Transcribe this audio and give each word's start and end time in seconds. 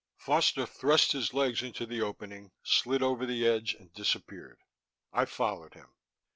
Foster 0.17 0.65
thrust 0.65 1.11
his 1.11 1.31
legs 1.31 1.61
into 1.61 1.85
the 1.85 2.01
opening, 2.01 2.49
slid 2.63 3.03
over 3.03 3.27
the 3.27 3.45
edge 3.47 3.75
and 3.75 3.93
disappeared. 3.93 4.57
I 5.13 5.25
followed 5.25 5.75
him. 5.75 5.93